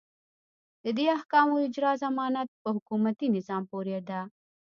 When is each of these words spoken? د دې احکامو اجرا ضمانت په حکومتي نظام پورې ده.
د 0.83 0.85
دې 0.97 1.05
احکامو 1.17 1.55
اجرا 1.65 1.91
ضمانت 2.03 2.49
په 2.61 2.69
حکومتي 2.75 3.27
نظام 3.35 3.63
پورې 3.71 3.97
ده. 4.09 4.21